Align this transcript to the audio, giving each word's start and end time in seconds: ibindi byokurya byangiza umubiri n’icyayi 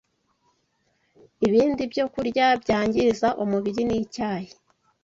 ibindi 1.47 1.81
byokurya 1.91 2.45
byangiza 2.61 3.27
umubiri 3.43 3.81
n’icyayi 3.85 4.51